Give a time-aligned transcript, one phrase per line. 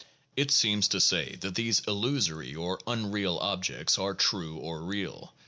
[0.35, 5.35] It seems to say that these illusory or unreal objects are true or real.